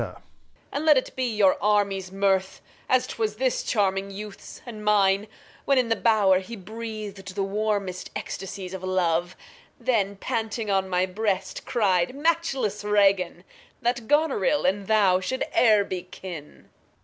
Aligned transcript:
And 0.71 0.83
let 0.83 0.97
it 0.97 1.15
be 1.15 1.25
your 1.25 1.61
Army's 1.61 2.11
Mirth, 2.11 2.59
as 2.89 3.05
'twas 3.05 3.35
This 3.35 3.61
charming 3.61 4.09
Youth's 4.09 4.59
and 4.65 4.83
mine, 4.83 5.27
when 5.65 5.77
in 5.77 5.89
the 5.89 5.95
Bow'r 5.95 6.39
He 6.39 6.55
breath' 6.55 7.23
d 7.23 7.33
the 7.35 7.43
warmest 7.43 8.09
Ecstasies 8.15 8.73
of 8.73 8.81
Love; 8.83 9.35
Then 9.79 10.15
panting 10.15 10.71
on 10.71 10.89
my 10.89 11.05
Breast, 11.05 11.67
cry'd, 11.67 12.15
matchless 12.15 12.83
Regan 12.83 13.41
I 13.43 13.43
That 13.83 14.07
Goneril 14.07 14.65
and 14.65 14.87
thou 14.87 15.19
shou'd 15.19 15.43
e'er 15.55 15.83
be 15.85 16.01
kin! 16.01 16.53
Gon. 16.63 16.69